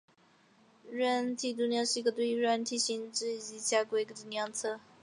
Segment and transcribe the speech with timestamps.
[0.89, 4.79] 软体度量是一个对于软体性质及其规格的量测。